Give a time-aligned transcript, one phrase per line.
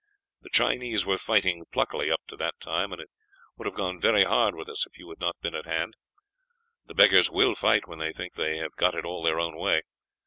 [0.41, 3.11] The Chinese were fighting pluckily up to that time, and it
[3.55, 5.95] would have gone very hard with us if you had not been at hand;
[6.87, 9.83] the beggars will fight when they think they have got it all their own way.